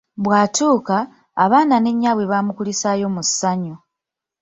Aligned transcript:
Bw’atuuka, 0.23 0.97
abaana 1.43 1.75
ne 1.79 1.91
nnyaabwe 1.93 2.25
bamukulisaayo 2.31 3.07
mu 3.15 3.21
ssannyu. 3.27 3.75